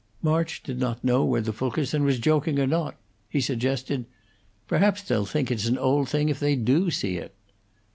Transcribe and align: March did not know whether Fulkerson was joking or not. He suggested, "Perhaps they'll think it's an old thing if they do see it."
March 0.23 0.63
did 0.63 0.79
not 0.79 1.03
know 1.03 1.23
whether 1.23 1.51
Fulkerson 1.51 2.03
was 2.03 2.17
joking 2.17 2.57
or 2.57 2.65
not. 2.65 2.95
He 3.29 3.39
suggested, 3.39 4.05
"Perhaps 4.67 5.03
they'll 5.03 5.25
think 5.27 5.51
it's 5.51 5.67
an 5.67 5.77
old 5.77 6.09
thing 6.09 6.27
if 6.29 6.39
they 6.39 6.55
do 6.55 6.89
see 6.89 7.17
it." 7.17 7.35